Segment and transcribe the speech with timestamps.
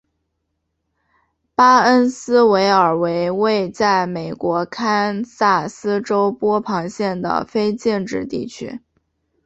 [1.53, 8.81] 巴恩斯维尔为位在美国堪萨斯州波旁县的非建制地区。